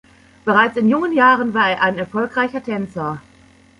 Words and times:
Bereits 0.45 0.77
in 0.77 0.89
jungen 0.89 1.13
Jahren 1.13 1.53
war 1.53 1.69
er 1.69 1.83
ein 1.83 1.99
erfolgreicher 1.99 2.63
Tänzer. 2.63 3.21